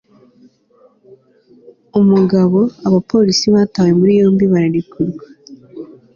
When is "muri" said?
3.99-4.11